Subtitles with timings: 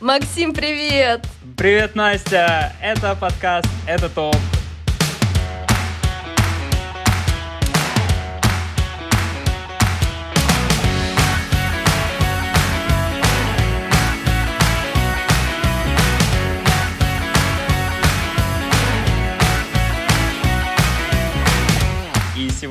[0.00, 1.26] Максим, привет!
[1.56, 2.74] Привет, Настя!
[2.82, 4.36] Это подкаст «Это топ».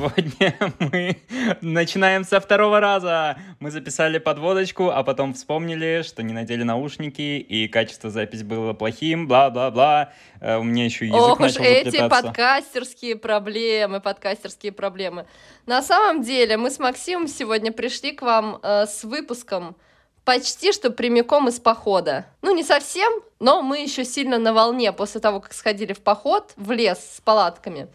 [0.06, 1.16] Сегодня мы
[1.60, 3.38] начинаем со второго раза.
[3.60, 9.26] Мы записали подводочку, а потом вспомнили, что не надели наушники, и качество записи было плохим,
[9.26, 10.12] бла-бла-бла.
[10.40, 12.22] Э, У меня еще язык Ох уж начал эти заплетаться.
[12.26, 15.26] подкастерские проблемы, подкастерские проблемы.
[15.66, 19.76] На самом деле, мы с Максимом сегодня пришли к вам э, с выпуском
[20.24, 22.26] почти что прямиком из похода.
[22.42, 26.52] Ну, не совсем, но мы еще сильно на волне после того, как сходили в поход,
[26.56, 27.88] в лес с палатками.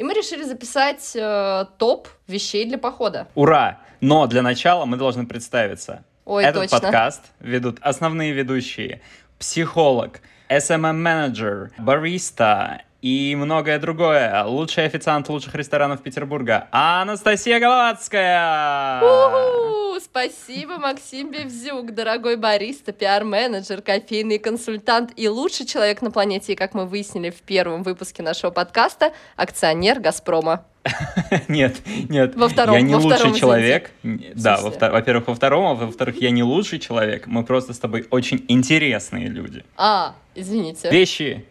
[0.00, 3.28] И мы решили записать э, топ вещей для похода.
[3.34, 3.80] Ура!
[4.00, 6.04] Но для начала мы должны представиться.
[6.24, 6.80] Ой, Этот точно.
[6.80, 9.02] подкаст ведут основные ведущие.
[9.38, 14.44] Психолог, SMM-менеджер, бариста и многое другое.
[14.44, 19.00] Лучший официант лучших ресторанов Петербурга Анастасия Головацкая!
[19.02, 20.00] У-ху!
[20.00, 26.74] Спасибо, Максим Бевзюк, дорогой бариста, пиар-менеджер, кофейный консультант и лучший человек на планете, и, как
[26.74, 30.64] мы выяснили в первом выпуске нашего подкаста, акционер «Газпрома».
[31.48, 31.76] Нет,
[32.08, 32.34] нет.
[32.34, 33.90] Во втором- я не во лучший втором, человек.
[34.02, 34.78] Да, смысле?
[34.78, 37.26] втор- во-первых, во втором, а во-вторых, я не лучший человек.
[37.26, 39.62] Мы просто с тобой очень интересные люди.
[39.76, 40.90] А, извините.
[40.90, 41.44] Вещи.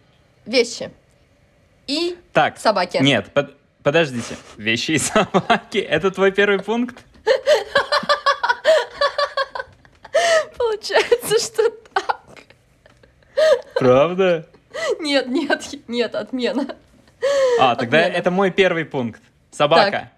[0.47, 0.89] Вещи.
[1.89, 2.59] И Так.
[2.59, 2.99] собаки.
[3.01, 4.35] Нет, под- подождите.
[4.57, 5.79] Вещи и собаки.
[5.79, 6.95] Это твой первый пункт?
[10.57, 12.39] Получается, что так.
[13.75, 14.45] Правда?
[14.99, 16.75] Нет, нет, нет, отмена.
[17.59, 18.17] А, тогда Отмена.
[18.17, 19.21] это мой первый пункт.
[19.51, 20.11] Собака.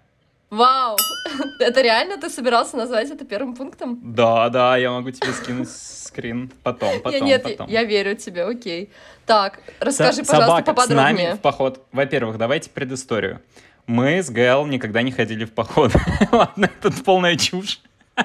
[0.50, 0.96] Вау!
[1.60, 3.98] Это реально ты собирался назвать это первым пунктом?
[4.14, 5.68] Да, да, я могу тебе скинуть
[6.12, 7.68] скрин потом, потом, я, нет, потом.
[7.68, 8.90] я верю тебе, окей.
[9.26, 11.34] Так, Со- расскажи, пожалуйста, собака с нами поподробнее.
[11.34, 11.86] в поход.
[11.92, 13.40] Во-первых, давайте предысторию.
[13.86, 15.92] Мы с Гэл никогда не ходили в поход.
[16.32, 17.80] Ладно, это полная чушь.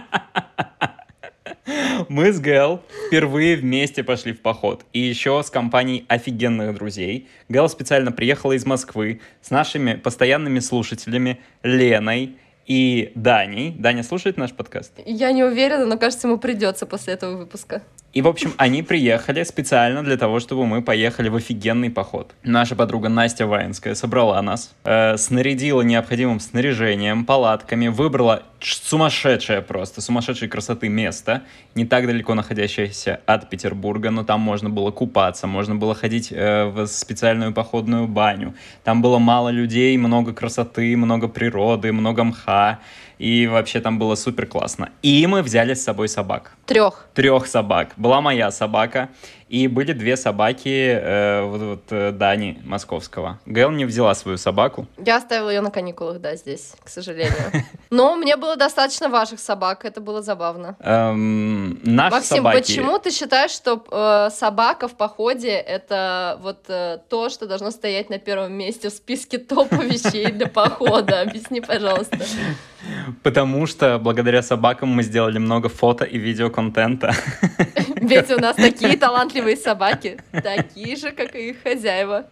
[2.09, 4.85] Мы с Гэл впервые вместе пошли в поход.
[4.93, 7.27] И еще с компанией офигенных друзей.
[7.49, 12.37] Гэл специально приехала из Москвы с нашими постоянными слушателями Леной
[12.67, 13.71] и Даней.
[13.71, 14.91] Даня слушает наш подкаст?
[15.05, 17.81] Я не уверена, но кажется, ему придется после этого выпуска.
[18.13, 22.31] И, в общем, они приехали специально для того, чтобы мы поехали в офигенный поход.
[22.43, 30.47] Наша подруга Настя Ваенская собрала нас, э, снарядила необходимым снаряжением, палатками, выбрала сумасшедшее просто, сумасшедшей
[30.47, 31.43] красоты место,
[31.75, 36.65] не так далеко находящееся от Петербурга, но там можно было купаться, можно было ходить э,
[36.65, 38.55] в специальную походную баню.
[38.83, 42.79] Там было мало людей, много красоты, много природы, много мха,
[43.19, 44.89] и вообще там было супер классно.
[45.01, 47.07] И мы взяли с собой собак Трех.
[47.13, 47.93] трех собак.
[47.97, 49.09] Была моя собака,
[49.49, 53.39] и были две собаки э, вот, вот, э, Дани Московского.
[53.45, 54.87] Гэл не взяла свою собаку.
[54.97, 57.33] Я оставила ее на каникулах, да, здесь, к сожалению.
[57.89, 60.75] Но мне было достаточно ваших собак, это было забавно.
[60.79, 62.57] Эм, наши Максим, собаки...
[62.59, 68.09] почему ты считаешь, что э, собака в походе это вот э, то, что должно стоять
[68.09, 71.21] на первом месте в списке топа вещей для похода?
[71.21, 72.19] Объясни, пожалуйста.
[73.23, 77.13] Потому что благодаря собакам мы сделали много фото и видеоконтента.
[77.95, 82.25] Ведь у нас такие талантливые собаки, такие же, как и их хозяева.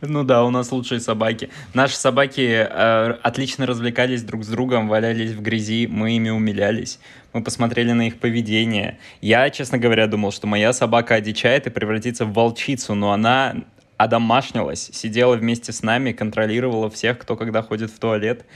[0.00, 1.50] Ну да, у нас лучшие собаки.
[1.74, 6.98] Наши собаки э, отлично развлекались друг с другом, валялись в грязи, мы ими умилялись.
[7.32, 8.98] Мы посмотрели на их поведение.
[9.20, 13.54] Я, честно говоря, думал, что моя собака одичает и превратится в волчицу, но она
[13.98, 18.46] одомашнилась, сидела вместе с нами, контролировала всех, кто когда ходит в туалет,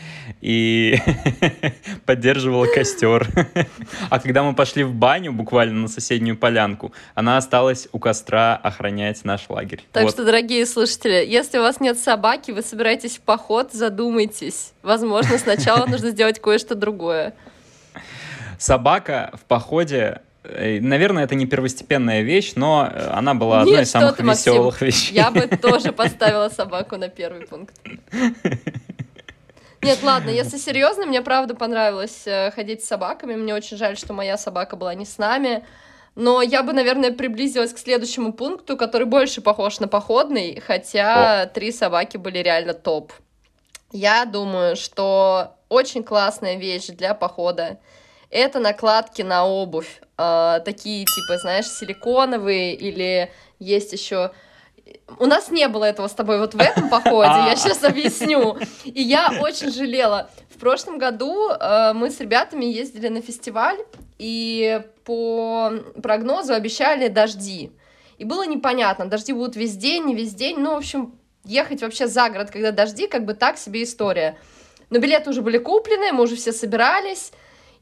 [0.40, 0.96] и
[2.06, 3.28] поддерживала костер.
[4.08, 9.24] А когда мы пошли в баню, буквально на соседнюю полянку, она осталась у костра охранять
[9.24, 9.84] наш лагерь.
[9.92, 10.12] Так Вот.
[10.12, 14.72] что, дорогие слушатели, если у вас нет собаки, вы собираетесь в поход, задумайтесь.
[14.82, 17.34] Возможно, сначала нужно сделать кое-что другое.
[18.58, 23.90] Собака в походе, наверное, это не первостепенная вещь, но э, она была одной Нет, из
[23.90, 24.52] что самых ты, Максим.
[24.52, 25.14] веселых вещей.
[25.14, 27.74] Я бы тоже поставила собаку на первый пункт.
[29.82, 33.34] Нет, ладно, если серьезно, мне правда понравилось э, ходить с собаками.
[33.34, 35.64] Мне очень жаль, что моя собака была не с нами.
[36.14, 41.72] Но я бы, наверное, приблизилась к следующему пункту, который больше похож на походный, хотя три
[41.72, 43.12] собаки были реально топ.
[43.92, 47.78] Я думаю, что очень классная вещь для похода
[48.32, 50.00] это накладки на обувь.
[50.18, 54.32] Э, такие, типа, знаешь, силиконовые или есть еще
[55.18, 58.58] у нас не было этого с тобой вот в этом походе, я сейчас объясню.
[58.84, 60.30] И я очень жалела.
[60.50, 63.78] В прошлом году э, мы с ребятами ездили на фестиваль,
[64.18, 67.72] и по прогнозу обещали дожди.
[68.18, 70.58] И было непонятно, дожди будут весь день, не весь день.
[70.58, 74.38] Ну, в общем, ехать вообще за город, когда дожди, как бы так себе история.
[74.90, 77.32] Но билеты уже были куплены, мы уже все собирались.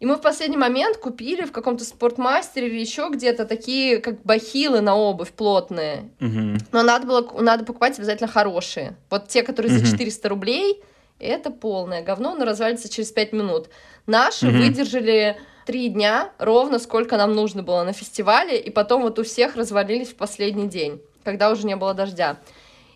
[0.00, 4.80] И мы в последний момент купили в каком-то спортмастере или еще где-то такие, как бахилы
[4.80, 6.10] на обувь плотные.
[6.20, 6.56] Мгм.
[6.72, 8.96] Но надо было, надо покупать обязательно хорошие.
[9.10, 9.84] Вот те, которые Мгм.
[9.84, 10.82] за 400 рублей,
[11.18, 13.68] это полное говно, но развалится через 5 минут.
[14.06, 14.58] Наши Мгм.
[14.58, 15.36] выдержали
[15.66, 20.08] три дня, ровно сколько нам нужно было на фестивале, и потом вот у всех развалились
[20.08, 22.38] в последний день, когда уже не было дождя.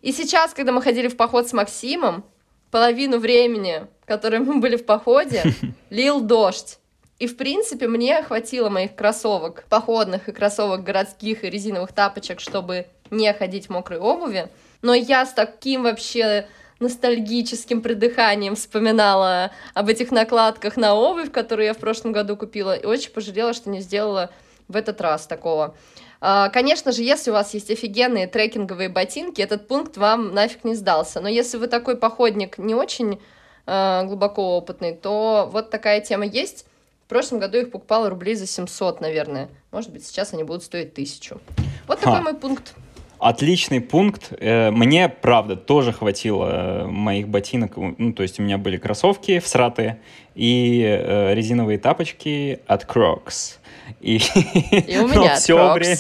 [0.01, 2.25] И сейчас, когда мы ходили в поход с Максимом,
[2.71, 5.45] половину времени, которое мы были в походе,
[5.91, 6.79] лил дождь.
[7.19, 12.87] И, в принципе, мне хватило моих кроссовок походных и кроссовок городских и резиновых тапочек, чтобы
[13.11, 14.49] не ходить в мокрой обуви.
[14.83, 16.49] Но я с таким вообще
[16.81, 22.85] ностальгическим придыханием вспоминала об этих накладках на обувь, которые я в прошлом году купила, и
[22.85, 24.31] очень пожалела, что не сделала
[24.69, 25.77] в этот раз такого.
[26.21, 30.75] А, Конечно же, если у вас есть офигенные трекинговые ботинки, этот пункт вам нафиг не
[30.75, 31.21] сдался.
[31.21, 33.21] Но если вы такой походник не очень
[33.67, 36.67] э, глубоко опытный, то вот такая тема есть.
[37.15, 39.49] В прошлом году их покупала рублей за 700, наверное.
[39.71, 41.41] Может быть, сейчас они будут стоить тысячу.
[41.87, 42.07] Вот Ха.
[42.07, 42.75] такой мой пункт.
[43.21, 44.33] Отличный пункт.
[44.33, 47.77] Э, Мне, правда, тоже хватило э, моих ботинок.
[47.77, 50.01] Ну, то есть у меня были кроссовки всратые
[50.35, 53.59] и э, резиновые тапочки от Crocs.
[54.01, 54.17] И,
[54.87, 55.97] И у меня все время,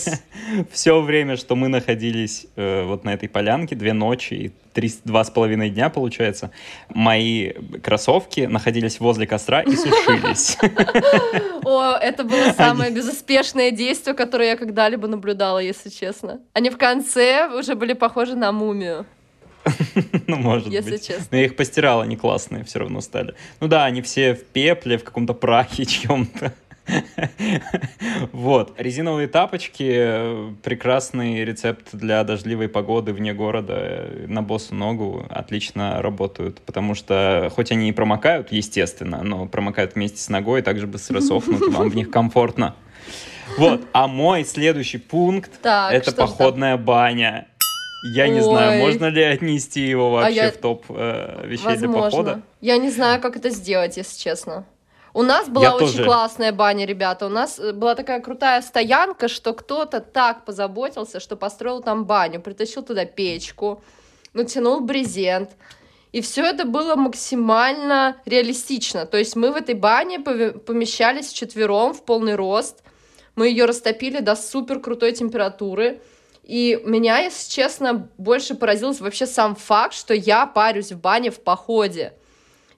[0.70, 5.24] все время, что мы находились э, вот на этой полянке, две ночи и три, два
[5.24, 6.50] с половиной дня, получается,
[6.88, 7.52] мои
[7.82, 10.58] кроссовки находились возле костра и сушились.
[11.64, 16.40] О, это было самое безуспешное действие, которое я когда-либо наблюдала, если честно.
[16.52, 19.06] Они в конце уже были похожи на мумию,
[20.26, 21.06] Ну, может если быть.
[21.06, 21.26] честно.
[21.30, 23.34] Но я их постирал, они классные все равно стали.
[23.60, 26.52] Ну да, они все в пепле, в каком-то прахе чем-то.
[28.32, 28.74] Вот.
[28.78, 34.10] Резиновые тапочки прекрасный рецепт для дождливой погоды вне города.
[34.26, 40.18] На босу ногу отлично работают, потому что хоть они и промокают, естественно, но промокают вместе
[40.18, 42.74] с ногой, также быстро сохнут, и вам в них комфортно.
[43.58, 43.82] Вот.
[43.92, 47.46] А мой следующий пункт это походная баня.
[48.04, 48.86] Я не знаю, Ой.
[48.86, 52.10] можно ли отнести его вообще я- в топ э, вещей для Возможно.
[52.10, 52.42] похода.
[52.60, 54.64] Я не знаю, как это сделать, если честно.
[55.14, 56.04] У нас была Я очень тоже.
[56.04, 57.26] классная баня, ребята.
[57.26, 62.40] У нас э, была такая крутая стоянка, что кто-то так позаботился, что построил там баню,
[62.40, 63.82] притащил туда печку,
[64.34, 65.50] натянул брезент.
[66.12, 69.06] И все это было максимально реалистично.
[69.06, 72.82] То есть мы в этой бане помещались вчетвером в полный рост.
[73.34, 76.00] Мы ее растопили до супер крутой температуры.
[76.44, 81.40] И меня, если честно, больше поразился вообще сам факт, что я парюсь в бане в
[81.40, 82.12] походе.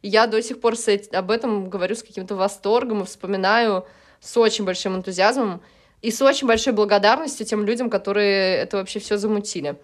[0.02, 0.74] Я до сих пор
[1.12, 3.84] об этом говорю с каким-то восторгом и вспоминаю
[4.20, 5.62] с очень большим энтузиазмом
[6.00, 9.76] и с очень большой благодарностью тем людям, которые это вообще все замутили.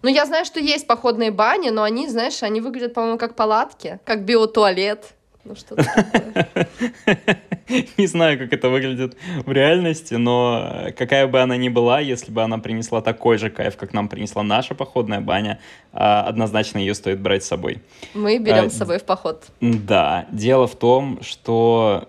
[0.00, 4.00] Ну, я знаю, что есть походные бани, но они, знаешь, они выглядят, по-моему, как палатки,
[4.04, 5.14] как биотуалет.
[5.48, 6.68] Ну, что-то такое.
[7.96, 9.16] Не знаю, как это выглядит
[9.46, 13.48] в реальности, но э, какая бы она ни была, если бы она принесла такой же
[13.48, 15.58] кайф, как нам принесла наша походная баня,
[15.92, 17.80] а, однозначно ее стоит брать с собой.
[18.12, 19.44] Мы берем А, с собой в поход.
[19.62, 22.08] Да, дело в том, что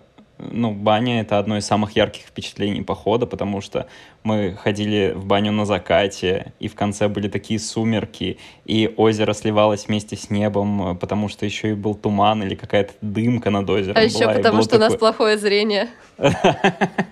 [0.50, 3.86] ну, баня— это одно из самых ярких впечатлений похода, потому что
[4.22, 9.86] мы ходили в баню на закате, и в конце были такие сумерки, и озеро сливалось
[9.86, 14.02] вместе с небом, потому что еще и был туман или какая-то дымка над озером А
[14.02, 15.88] еще была, и потому, что у нас такое- плохое зрение.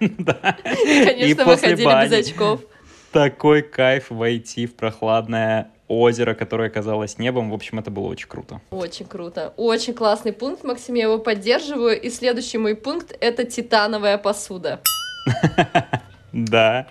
[0.00, 0.56] Да.
[0.62, 2.60] Конечно, мы ходили без очков.
[3.12, 7.50] Такой кайф войти в прохладное озеро, которое казалось небом.
[7.50, 8.60] В общем, это было очень круто.
[8.70, 9.52] Очень круто.
[9.56, 12.00] Очень классный пункт, Максим, я его поддерживаю.
[12.00, 14.80] И следующий мой пункт— это титановая посуда.
[16.30, 16.86] Да.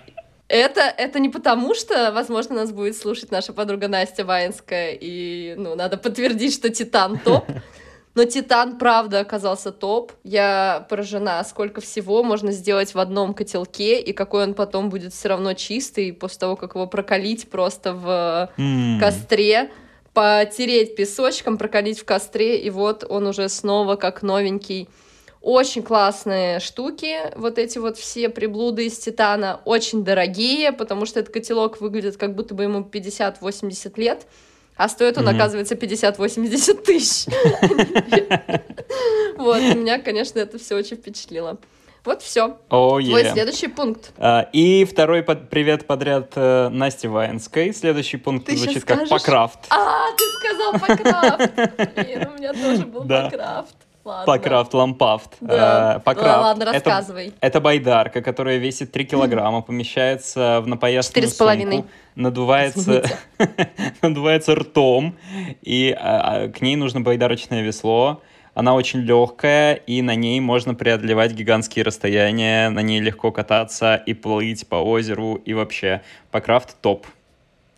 [0.48, 5.76] Это, это не потому, что, возможно, нас будет слушать наша подруга Настя Ваенская, и, ну,
[5.76, 7.44] надо подтвердить, что Титан топ.
[8.18, 10.10] Но Титан, правда, оказался топ.
[10.24, 15.28] Я поражена, сколько всего можно сделать в одном котелке, и какой он потом будет все
[15.28, 18.98] равно чистый после того, как его прокалить просто в М.
[18.98, 19.70] костре,
[20.14, 24.88] потереть песочком, прокалить в костре, и вот он уже снова как новенький.
[25.40, 31.32] Очень классные штуки, вот эти вот все приблуды из титана, очень дорогие, потому что этот
[31.32, 34.26] котелок выглядит как будто бы ему 50-80 лет,
[34.78, 35.36] а стоит он, Мгм.
[35.36, 37.26] оказывается, 50-80 тысяч.
[39.36, 41.58] Вот, меня, конечно, это все очень впечатлило.
[42.04, 42.58] Вот все.
[42.70, 44.12] О, Твой следующий пункт.
[44.16, 47.74] А, И второй под- привет подряд э, Насте Ваенской.
[47.74, 49.10] Следующий пункт Ты звучит как скажешь?
[49.10, 49.58] покрафт.
[49.70, 51.50] А, ты сказал покрафт.
[51.96, 53.76] Блин, у меня тоже был покрафт.
[54.08, 54.24] Ладно.
[54.24, 55.36] Покрафт Лампафт.
[55.40, 55.96] Да.
[55.96, 56.40] Э, Покрафт.
[56.40, 57.34] Ладно, Это- рассказывай.
[57.40, 63.04] Это байдарка, которая весит 3 килограмма, помещается в напоясную сумку, надувается,
[64.02, 65.14] надувается ртом,
[65.60, 68.22] и а, а, к ней нужно байдарочное весло.
[68.54, 74.14] Она очень легкая, и на ней можно преодолевать гигантские расстояния, на ней легко кататься и
[74.14, 76.00] плыть по озеру, и вообще.
[76.30, 77.06] Покрафт топ.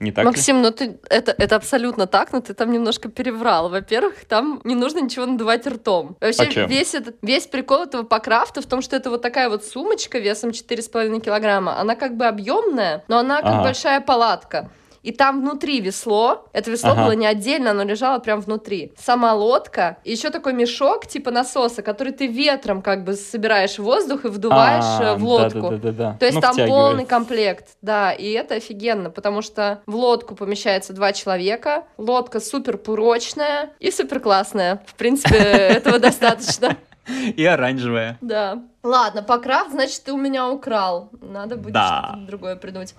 [0.01, 0.31] Не так ли?
[0.31, 3.69] Максим, ну ты это, это абсолютно так, но ты там немножко переврал.
[3.69, 6.17] Во-первых, там не нужно ничего надувать ртом.
[6.21, 6.67] Вообще, А чё?
[6.67, 10.51] весь, этот, весь прикол этого покрафта в том, что это вот такая вот сумочка весом
[10.51, 11.79] 4,5 килограмма.
[11.79, 13.63] Она как бы объемная, но она как Ага.
[13.65, 14.71] большая палатка.
[15.03, 16.47] И там внутри весло.
[16.53, 17.05] Это весло Ага.
[17.05, 18.93] было не отдельно, оно лежало прям внутри.
[18.99, 24.25] Сама лодка, и еще такой мешок типа насоса, который ты ветром как бы собираешь воздух
[24.27, 25.61] и вдуваешь А, э, в лодку.
[25.71, 26.17] да-да-да-да.
[26.19, 26.71] То есть Ну, там втягивает.
[26.83, 32.77] полный комплект, да, и это офигенно, потому что в лодку помещается два человека, лодка супер
[32.77, 34.83] прочная и супер классная.
[34.87, 36.77] В принципе, этого достаточно.
[37.09, 38.19] И оранжевая.
[38.21, 38.63] Да.
[38.83, 41.09] Ладно, покрафт, значит, ты у меня украл.
[41.21, 42.11] Надо будет Да.
[42.13, 42.95] что-то другое придумать.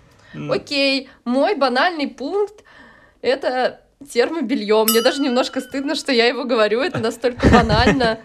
[0.50, 2.64] Окей, мой банальный пункт—
[3.22, 4.84] это термобелье.
[4.84, 8.20] Мне даже немножко стыдно, что я его говорю, это настолько банально.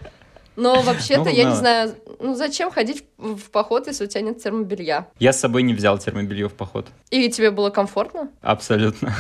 [0.57, 1.51] Но вообще-то, Ну, я да.
[1.51, 5.07] не знаю, ну зачем ходить в в поход, если у тебя нет термобелья?
[5.19, 6.87] Я с собой не взял термобелье в поход.
[7.11, 8.31] И тебе было комфортно?
[8.41, 9.15] Абсолютно.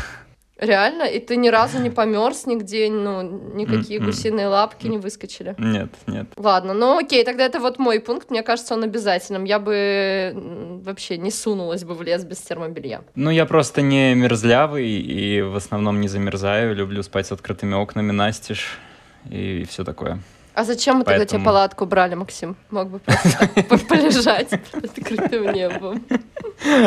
[0.58, 1.02] Реально?
[1.02, 3.20] И ты ни разу не померз нигде, ну,
[3.54, 4.06] никакие М-м.
[4.10, 5.54] гусиные лапки не выскочили?
[5.58, 6.28] Нет, нет.
[6.36, 9.44] Ладно, ну окей, тогда это вот мой пункт, мне кажется, он обязательным.
[9.44, 10.32] Я бы
[10.84, 13.02] вообще не сунулась бы в лес без термобелья.
[13.14, 16.74] Ну, я просто не мерзлявый и в основном не замерзаю.
[16.74, 18.78] Люблю спать с открытыми окнами настежь
[19.28, 20.20] и все такое.
[20.54, 22.56] А зачем мы тогда тебе Поэтому- палатку брали, Максим?
[22.70, 23.46] Мог бы просто
[23.88, 26.02] полежать под открытым небом.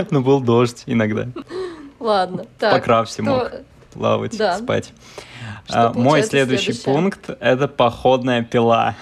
[0.10, 1.28] Ну, был дождь иногда.
[2.00, 2.74] Ладно, так.
[2.74, 3.52] По крафте мог
[3.94, 4.58] плавать, Да.
[4.58, 4.94] спать.
[5.70, 6.96] Что А, Мой следующий следующее?
[6.96, 8.96] пункт— это походная пила.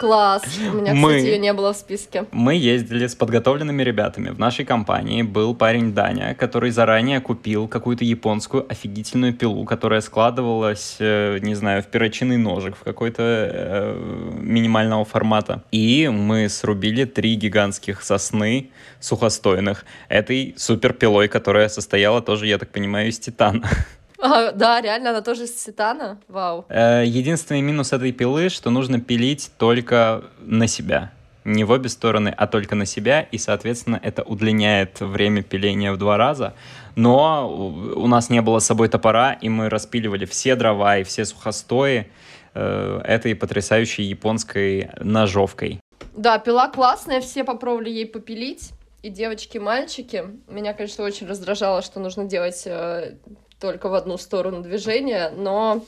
[0.00, 0.42] Класс.
[0.72, 2.24] У меня, Мы- кстати, ее не было в списке.
[2.32, 4.30] Мы ездили с подготовленными ребятами.
[4.30, 10.96] В нашей компании был парень Даня, который заранее купил какую-то японскую офигительную пилу, которая складывалась,
[10.98, 15.62] э, не знаю, в перочинный ножик в какой-то э, минимального формата.
[15.72, 23.08] И мы срубили три гигантских сосны сухостойных этой суперпилой, которая состояла тоже, я так понимаю,
[23.08, 23.68] из титана.
[24.18, 26.18] А, да, реально, она тоже из титана?
[26.28, 26.64] Вау.
[26.68, 31.12] Э, Единственный минус этой пилы, что нужно пилить только на себя.
[31.44, 35.96] Не в обе стороны, а только на себя, и, соответственно, это удлиняет время пиления в
[35.96, 36.54] два раза.
[36.96, 41.24] Но у нас не было с собой топора, и мы распиливали все дрова и все
[41.24, 42.10] сухостои
[42.54, 45.78] э, этой потрясающей японской ножовкой.
[46.16, 48.72] Да, пила классная, все попробовали ей попилить.
[49.02, 50.24] И девочки, и мальчики.
[50.48, 53.14] Меня, конечно, очень раздражало, что нужно делать э,
[53.60, 55.82] только в одну сторону движения, но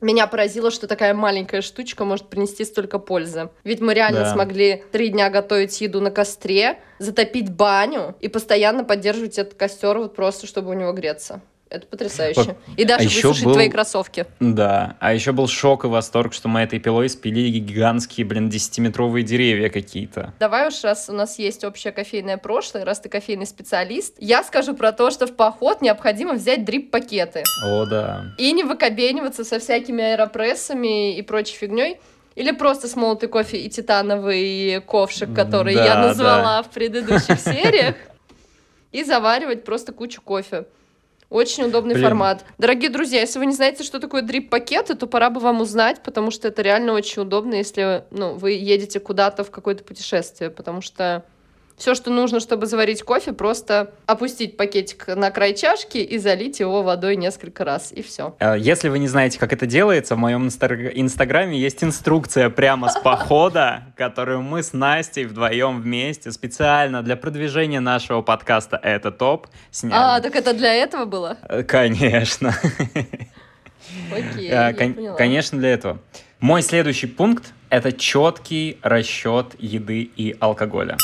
[0.00, 3.48] меня поразило, что такая маленькая штучка может принести столько пользы.
[3.64, 4.32] Ведь мы реально Да.
[4.32, 10.14] смогли три дня готовить еду на костре, затопить баню и постоянно поддерживать этот костер вот
[10.14, 11.40] просто, чтобы у него греться.
[11.74, 12.56] Это потрясающе.
[12.76, 14.26] И даже А ещё высушить был- твои кроссовки.
[14.38, 19.22] Да, а еще был шок и восторг, что мы этой пилой спилили гигантские, блин, 10-метровые
[19.24, 20.32] деревья какие-то.
[20.38, 24.74] Давай уж, раз у нас есть общее кофейное прошлое, раз ты кофейный специалист, я скажу
[24.74, 27.42] про то, что в поход необходимо взять дрип-пакеты.
[27.64, 28.26] О, да.
[28.38, 31.98] И не выкобениваться со всякими аэропрессами и прочей фигней.
[32.36, 36.00] Или просто с молотый кофе и титановый ковшик, который Да, я да.
[36.08, 37.94] назвала в предыдущих сериях.
[38.90, 40.66] И заваривать просто кучу кофе.
[41.30, 42.04] Очень удобный Блин.
[42.06, 42.44] формат.
[42.58, 46.30] Дорогие друзья, если вы не знаете, что такое дрип-пакеты, то пора бы вам узнать, потому
[46.30, 51.24] что это реально очень удобно, если ну, вы едете куда-то в какое-то путешествие, потому что
[51.76, 56.82] все, что нужно, чтобы заварить кофе, просто опустить пакетик на край чашки и залить его
[56.82, 58.36] водой несколько раз, и все.
[58.38, 62.88] Э, Если вы не знаете, как это делается, в моем инстаг- инстаграме есть инструкция прямо
[62.88, 69.46] с похода, которую мы с Настей вдвоем вместе специально для продвижения нашего подкаста «Это топ»
[69.48, 70.22] А, сняли.
[70.22, 71.38] так это для этого было?
[71.48, 72.54] Э, Конечно.
[74.12, 75.16] Окей, Э, кон-.
[75.16, 75.98] Конечно, для этого.
[76.40, 80.96] Мой следующий пункт— это четкий расчет еды и алкоголя.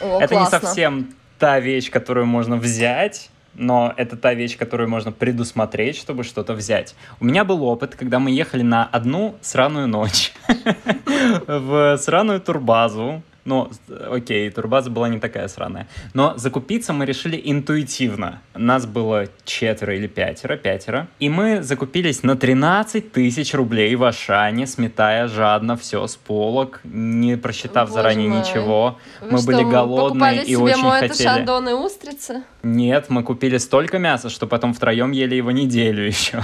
[0.00, 0.56] О, это классно.
[0.56, 6.24] не совсем та вещь, которую можно взять, но это та вещь, которую можно предусмотреть, чтобы
[6.24, 6.94] что-то взять.
[7.20, 10.32] У меня был опыт, когда мы ехали на одну сраную ночь
[11.46, 13.70] в сраную турбазу Ну,
[14.10, 15.88] окей, турбаза была не такая сраная.
[16.14, 18.42] Но закупиться мы решили интуитивно.
[18.54, 21.08] Нас было четверо или пятеро, пятеро.
[21.18, 27.36] И мы закупились на 13 тысяч рублей в Ашане, сметая жадно все с полок, не
[27.36, 28.40] просчитав Боже заранее мой.
[28.40, 28.98] ничего.
[29.20, 31.26] Вы мы что, были голодные и очень мой хотели...
[31.26, 32.42] шандон и устрицы?
[32.62, 36.42] Нет, мы купили столько мяса, что потом втроем ели его неделю еще.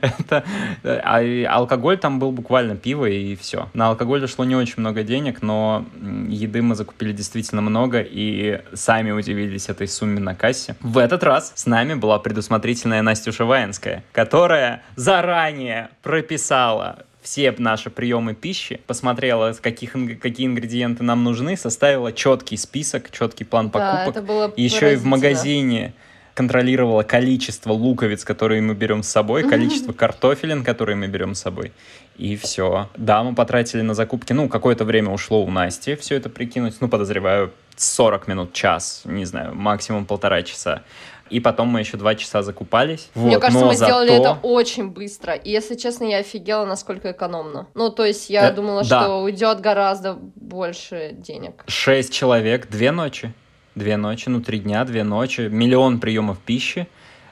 [0.00, 0.44] Это...
[0.84, 3.68] А и алкоголь там был буквально пиво и все.
[3.74, 5.84] На алкоголь ушло не очень много денег, но
[6.28, 10.76] еды мы закупили действительно много и сами удивились этой сумме на кассе.
[10.80, 18.34] В этот раз с нами была предусмотрительная Настюша Ваенская, которая заранее прописала все наши приемы
[18.34, 24.16] пищи, посмотрела, каких, какие ингредиенты нам нужны, составила четкий список, четкий план Да, покупок.
[24.16, 25.92] это было Еще и в магазине
[26.38, 31.72] контролировала количество луковиц, которые мы берем с собой, количество картофелин, которые мы берем с собой.
[32.16, 32.88] И все.
[32.96, 36.88] Да, мы потратили на закупки, ну, какое-то время ушло у Насти все это прикинуть, ну,
[36.88, 40.82] подозреваю, 40 минут, час, не знаю, максимум полтора часа.
[41.28, 43.10] И потом мы еще два часа закупались.
[43.16, 45.34] Мне Вот, кажется, но мы сделали зато- это очень быстро.
[45.34, 47.66] И, если честно, я офигела, насколько экономно.
[47.74, 49.02] Ну, то есть я Э, думала, да.
[49.02, 51.64] что уйдет гораздо больше денег.
[51.66, 53.32] Шесть человек, две ночи.
[53.78, 56.88] Две ночи, ну, три дня, две ночи, миллион приемов пищи,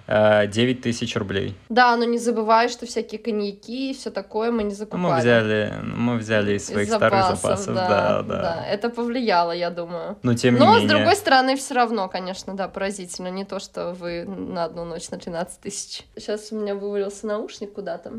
[0.07, 1.57] э, 9 тысяч рублей.
[1.69, 5.03] Да, но не забывай, что всякие коньяки и все такое мы не закупали.
[5.03, 8.67] Мы взяли, мы взяли из Из своих старых запасов, запасов, да, да, да.
[8.69, 10.19] Это повлияло, я думаю.
[10.23, 10.89] Но тем не Но, менее.
[10.89, 13.27] с другой стороны, все равно, конечно, да, поразительно.
[13.29, 16.05] Не то, что вы на одну ночь на 13 тысяч.
[16.17, 18.13] Сейчас у меня вывалился наушник куда-то.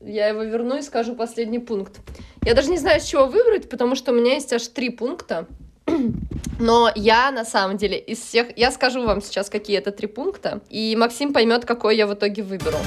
[0.00, 2.00] Я его верну и скажу последний пункт.
[2.44, 5.46] Я даже не знаю, с чего выбрать, потому что у меня есть аж три пункта.
[6.58, 8.48] Но я, на самом деле, из всех...
[8.56, 12.42] Я скажу вам сейчас, какие это три пункта, и Максим поймет, какой я в итоге
[12.42, 12.78] выберу.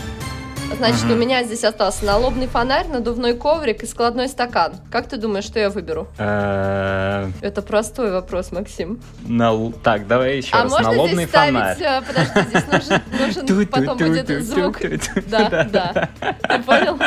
[0.77, 1.12] Значит, Мгм.
[1.12, 4.75] у меня здесь остался налобный фонарь, надувной коврик и складной стакан.
[4.89, 6.08] Как ты думаешь, что я выберу?
[6.17, 9.01] Э, Это простой вопрос, Максим.
[9.27, 10.72] нал- Так, давай еще а раз.
[10.72, 11.53] можно Налобный здесь ставить...
[11.55, 11.77] фонарь.
[11.81, 14.79] э, Подожди, здесь нужен, нужен потом будет звук.
[15.27, 16.10] Да, да.
[16.50, 16.98] Ты понял?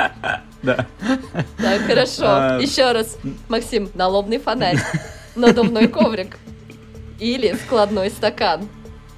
[0.62, 0.86] Да.
[1.58, 2.24] Так, хорошо.
[2.26, 2.58] А.
[2.60, 3.16] Еще раз.
[3.48, 4.76] Максим, налобный фонарь,
[5.36, 6.38] надувной коврик
[7.20, 8.68] или складной стакан.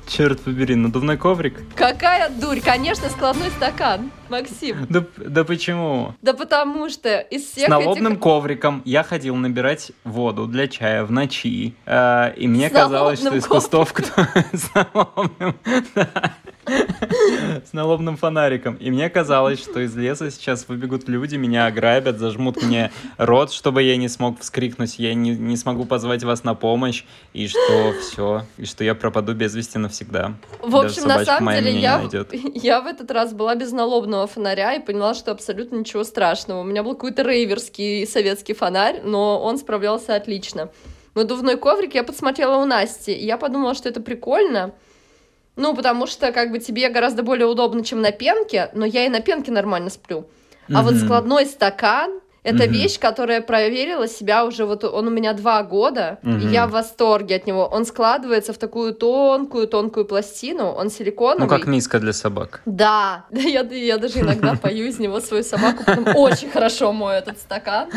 [0.06, 1.62] Черт побери, надувной коврик?
[1.74, 2.60] Какая дурь!
[2.60, 4.86] Конечно, складной стакан, Максим.
[4.88, 6.14] Да, да почему?
[6.22, 8.22] Да потому что из всех С налобным этих...
[8.22, 11.74] ковриком я ходил набирать воду для чая в ночи.
[11.86, 14.22] э, и мне С казалось, что из кустов кто...
[14.52, 15.56] С налобным...
[15.96, 16.34] да.
[16.66, 18.74] С налобным фонариком.
[18.74, 23.82] И мне казалось, что из леса сейчас выбегут люди, меня ограбят, зажмут мне рот, чтобы
[23.82, 28.42] я не смог вскрикнуть, я не, не смогу позвать вас на помощь, и что все,
[28.56, 30.34] и что я пропаду без вести навсегда.
[30.62, 32.02] В Даже общем, на самом деле, я,
[32.54, 36.60] я в этот раз была без налобного фонаря и поняла, что абсолютно ничего страшного.
[36.60, 40.70] У меня был какой-то рейверский советский фонарь, но он справлялся отлично.
[41.14, 44.74] Надувной коврик я подсмотрела у Насти, и я подумала, что это прикольно.
[45.56, 49.08] Ну, потому что, как бы, тебе гораздо более удобно, чем на пенке, но я и
[49.08, 50.26] на пенке нормально сплю.
[50.74, 51.00] А вот Мгм.
[51.04, 52.72] складной стакан— это Мгм.
[52.72, 56.48] вещь, которая проверила себя уже, вот он у меня два года, и Мгм.
[56.50, 57.66] я в восторге от него.
[57.72, 61.48] Он складывается в такую тонкую-тонкую пластину, он силиконовый.
[61.48, 62.60] Ну, как миска для собак.
[62.66, 67.18] Да, да я, я даже иногда пою из него свою собаку, потом очень хорошо мою
[67.18, 67.88] этот стакан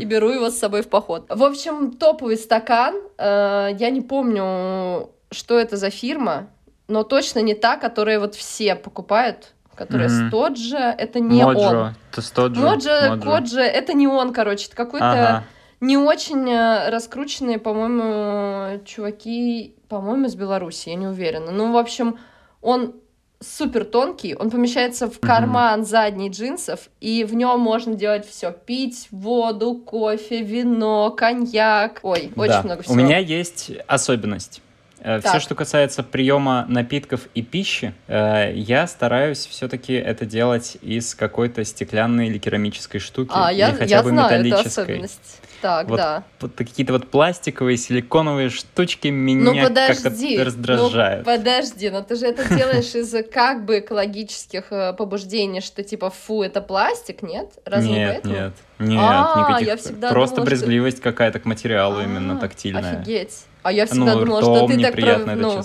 [0.00, 1.26] и беру его с собой в поход.
[1.28, 6.48] В общем, топовый стакан, э, я не помню, что это за фирма,
[6.88, 10.28] но точно не та, которая вот все покупают, которая Мгм.
[10.28, 11.54] Стоджи, это не он.
[11.54, 11.94] Моджо.
[12.10, 12.60] Тостоджо.
[12.60, 13.22] Моджи, Моджо.
[13.22, 15.44] Коджи, это не он, короче, это какой-то Ага.
[15.80, 21.52] не очень э, раскрученные, по-моему, чуваки, по-моему, из Беларуси, я не уверена.
[21.52, 22.18] Ну, в общем,
[22.60, 22.94] он
[23.40, 29.06] супер тонкий, он помещается в карман задней джинсов, и в нем можно делать все: пить
[29.12, 32.00] воду, кофе, вино, коньяк.
[32.02, 32.62] Ой, очень Да.
[32.64, 32.94] много всего.
[32.94, 34.60] У меня есть особенность.
[35.00, 35.40] Все, Так.
[35.42, 42.28] что касается приема напитков и пищи, э, я стараюсь все-таки это делать из какой-то стеклянной
[42.28, 44.82] или керамической штуки, А, я, или хотя я бы знаю металлической.
[44.82, 45.40] особенность.
[45.60, 46.22] Так, Вот да.
[46.40, 51.26] Вот какие-то вот пластиковые, силиконовые штучки Ну меня подожди, как-то раздражают.
[51.26, 56.10] ну подожди, но ты же это делаешь из как бы экологических э, побуждений, что типа
[56.10, 57.50] фу, это пластик, нет?
[57.64, 59.66] Разве не нет, нет, нет, А, никаких.
[59.68, 63.00] я всегда Просто думала, что- брезгливость какая-то к материалу именно А, тактильная.
[63.00, 63.44] Офигеть.
[63.62, 65.62] А я всегда ну, думала, что ты так это ну,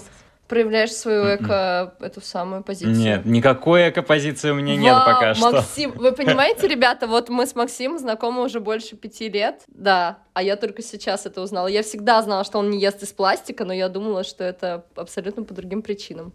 [0.47, 1.45] проявляешь свою Мгм.
[1.45, 2.95] эко, эту самую позицию.
[2.95, 5.51] Нет, никакой экопозиции у меня нет пока что.
[5.51, 10.43] Максим, вы понимаете, ребята, вот мы с Максимом знакомы уже больше пяти лет, да, а
[10.43, 11.67] я только сейчас это узнала.
[11.67, 15.43] Я всегда знала, что он не ест из пластика, но я думала, что это абсолютно
[15.43, 16.33] по другим причинам.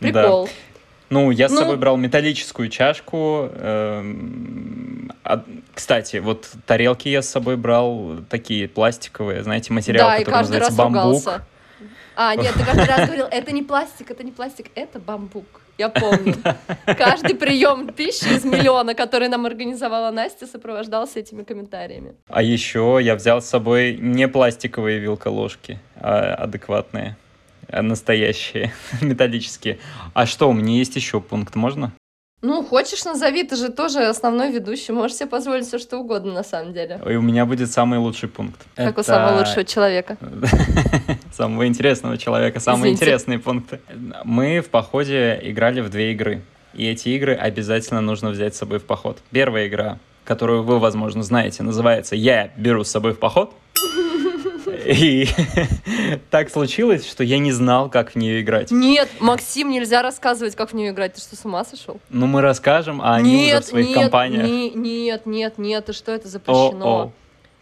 [0.00, 0.22] Да.
[0.22, 0.48] Прикол.
[1.10, 3.48] Ну, я с Ну- собой брал металлическую чашку.
[3.54, 5.10] эм,
[5.78, 10.58] Кстати, вот тарелки я с собой брал такие пластиковые, знаете, материал, да, и который каждый
[10.58, 11.02] раз бамбук.
[11.04, 11.46] ругался.
[12.16, 15.60] А, нет, ты каждый раз говорил, это не пластик, это не пластик, это бамбук.
[15.78, 16.34] Я помню.
[16.84, 22.16] Каждый прием пищи из миллиона, который нам организовала Настя, сопровождался этими комментариями.
[22.26, 27.16] А еще я взял с собой не пластиковые вилка-ложки, а адекватные,
[27.70, 29.78] настоящие, металлические.
[30.12, 31.92] А что, у меня есть еще пункт, можно?
[32.40, 36.44] Ну, хочешь, назови, ты же тоже основной ведущий, можешь себе позволить все что угодно на
[36.44, 37.00] самом деле.
[37.10, 38.60] И у меня будет самый лучший пункт.
[38.76, 40.16] Как у Это- самого лучшего человека.
[41.32, 43.04] Самого интересного человека, самые Извините.
[43.04, 43.80] интересные пункты.
[44.24, 46.42] Мы в походе играли в две игры.
[46.74, 49.18] И эти игры обязательно нужно взять с собой в поход.
[49.30, 53.52] Первая игра, которую вы, возможно, знаете, называется «Я беру с собой в поход».
[54.88, 55.26] И
[56.30, 58.70] так случилось, что я не знал, как в нее играть.
[58.70, 61.14] Нет, Максим, нельзя рассказывать, как в нее играть.
[61.14, 62.00] Ты что, с ума сошел?
[62.08, 64.44] Ну, мы расскажем, а они уже в своих нет, компаниях.
[64.44, 66.86] не- нет, нет, нет, ты что, это запрещено.
[66.86, 67.12] О-о.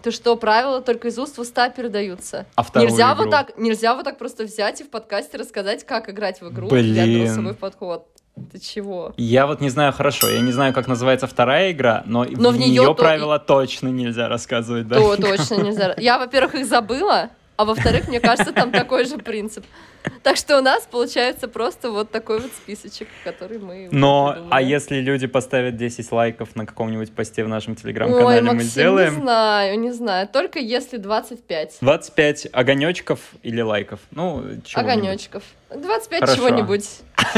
[0.02, 2.46] Ты что, правила только из уст в уста передаются?
[2.54, 3.24] А вторую Нельзя игру?
[3.24, 6.68] вот так, нельзя вот так просто взять и в подкасте рассказать, как играть в игру.
[6.68, 6.94] Блин.
[6.94, 8.06] Я беру с собой в подход.
[8.52, 9.14] Ты чего?
[9.16, 12.58] Я вот не знаю хорошо, я не знаю, как называется вторая игра, но, Но в
[12.58, 14.96] нее неё то- правила точно нельзя рассказывать, да?
[14.96, 15.94] То точно нельзя.
[15.96, 19.64] Я, во-первых, их забыла, а во-вторых, мне кажется, там такой же принцип.
[20.22, 24.48] Так что у нас получается просто вот такой вот списочек, который мы Но, придумали.
[24.50, 29.14] а если люди поставят 10 лайков на каком-нибудь посте в нашем телеграм-канале, мы Максим, сделаем
[29.14, 30.28] не знаю, не знаю.
[30.28, 34.00] Только если 25 25 огонечков или лайков.
[34.10, 35.42] Ну, чего огонечков.
[35.74, 36.36] 25 Хорошо.
[36.36, 36.88] чего-нибудь.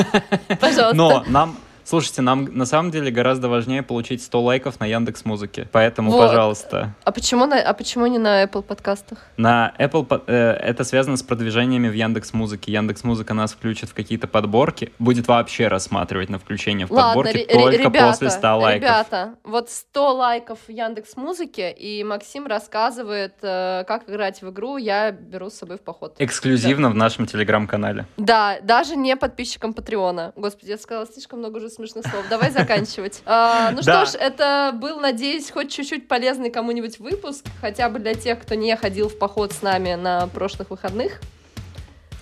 [0.61, 0.95] Пожалуйста.
[0.95, 1.57] Но нам,
[1.89, 5.69] слушайте, нам на самом деле гораздо важнее получить 100 лайков на Яндекс Музыке.
[5.73, 6.29] Поэтому, Вот.
[6.29, 9.19] пожалуйста, А почему, на, а почему не на Apple подкастах?
[9.37, 12.73] на Apple э, это связано с продвижениями в Яндекс Музыке.
[12.73, 17.47] Яндекс Музыка нас включит в какие-то подборки, будет вообще рассматривать на включение в Ладно, подборки
[17.51, 18.83] только ребята, после 100 лайков.
[18.83, 24.77] ребята, вот 100 лайков в Яндекс Музыке, и Максим рассказывает, э, как играть в игру,
[24.77, 26.17] я беру с собой в поход.
[26.19, 28.07] Эксклюзивно в нашем телеграм-канале.
[28.19, 30.33] Да, даже не подписчикам Патреона.
[30.37, 32.25] Господи, я сказала слишком много уже смешных слов.
[32.29, 33.23] Давай заканчивать.
[33.25, 34.05] А, Ну Да.
[34.05, 38.55] что ж, это был, надеюсь, хоть чуть-чуть полезный кому-нибудь выпуск, хотя бы для тех, кто
[38.57, 41.21] не ходил в поход с нами на прошлых выходных.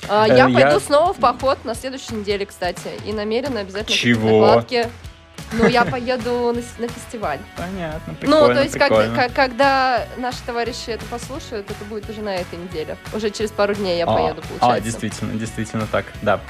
[0.09, 3.97] А, Э, Я я- пойду снова в поход на следующей неделе, кстати, и намерена обязательно
[3.97, 4.47] Чего?
[4.47, 4.89] накладки.
[5.53, 7.39] Ну, я поеду на, на фестиваль.
[7.57, 9.15] Понятно, прикольно, ну, то есть, как- прикольно.
[9.15, 12.97] как- когда наши товарищи это послушают, это будет уже на этой неделе.
[13.15, 14.85] Уже через пару дней я А, поеду, А, получается.
[14.85, 16.41] действительно, действительно так, да.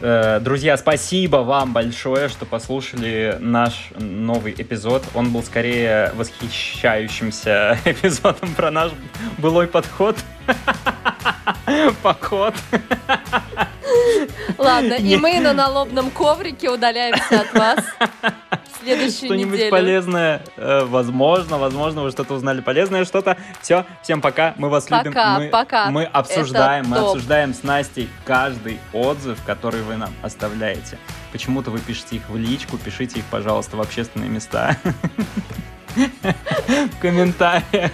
[0.00, 5.04] Э, друзья, спасибо вам большое, что послушали наш новый эпизод.
[5.14, 8.92] Он был скорее восхищающимся эпизодом про наш
[9.38, 10.16] былой подход.
[12.02, 12.54] Поход.
[14.58, 17.78] Ладно, и мы на налобном коврике удаляемся от вас
[18.82, 19.70] следующую Что-нибудь неделю.
[19.70, 23.36] полезное, э, возможно, возможно, вы что-то узнали полезное, что-то.
[23.60, 25.12] Все, всем пока, мы вас любим.
[25.12, 25.90] Пока, мы, пока.
[25.90, 27.06] Мы обсуждаем, Это мы топ.
[27.06, 30.98] обсуждаем с Настей каждый отзыв, который вы нам оставляете.
[31.32, 34.76] Почему-то вы пишете их в личку, пишите их, пожалуйста, в общественные места.
[35.94, 37.92] В комментариях.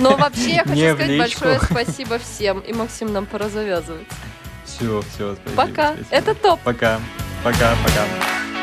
[0.00, 2.60] Но вообще я хочу сказать большое спасибо всем.
[2.60, 4.06] И Максим нам пора завязывать.
[4.64, 5.56] Все, все, спасибо.
[5.56, 5.92] Пока.
[5.94, 6.08] спасибо.
[6.10, 6.60] Это топ.
[6.60, 7.00] Пока.
[7.44, 8.57] Пока, пока.